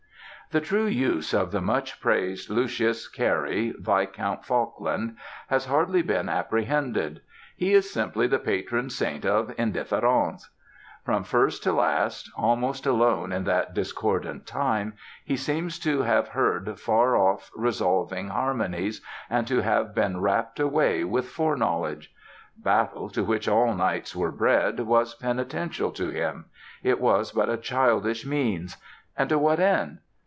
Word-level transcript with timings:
The 0.53 0.59
true 0.59 0.87
use 0.87 1.33
of 1.33 1.53
the 1.53 1.61
much 1.61 2.01
praised 2.01 2.49
Lucius 2.49 3.07
Cary, 3.07 3.73
Viscount 3.79 4.43
Falkland, 4.43 5.15
has 5.47 5.67
hardly 5.67 6.01
been 6.01 6.27
apprehended: 6.27 7.21
he 7.55 7.71
is 7.71 7.89
simply 7.89 8.27
the 8.27 8.37
patron 8.37 8.89
saint 8.89 9.25
of 9.25 9.55
indifférents. 9.55 10.49
From 11.05 11.23
first 11.23 11.63
to 11.63 11.71
last, 11.71 12.29
almost 12.35 12.85
alone 12.85 13.31
in 13.31 13.45
that 13.45 13.73
discordant 13.73 14.45
time, 14.45 14.91
he 15.23 15.37
seems 15.37 15.79
to 15.79 16.01
have 16.01 16.27
heard 16.27 16.77
far 16.77 17.15
off 17.15 17.49
resolving 17.55 18.27
harmonies, 18.27 18.99
and 19.29 19.47
to 19.47 19.61
have 19.61 19.95
been 19.95 20.19
rapt 20.19 20.59
away 20.59 21.05
with 21.05 21.29
foreknowledge. 21.29 22.13
Battle, 22.57 23.07
to 23.11 23.23
which 23.23 23.47
all 23.47 23.73
knights 23.73 24.13
were 24.13 24.33
bred, 24.33 24.81
was 24.81 25.15
penitential 25.15 25.91
to 25.91 26.09
him. 26.09 26.47
It 26.83 26.99
was 26.99 27.31
but 27.31 27.47
a 27.49 27.55
childish 27.55 28.25
means: 28.25 28.75
and 29.15 29.29
to 29.29 29.39
what 29.39 29.61
end? 29.61 29.99